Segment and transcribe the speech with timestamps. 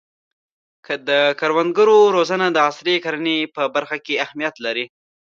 [1.09, 4.85] د کروندګرو روزنه د عصري کرنې په برخه کې اهمیت لري.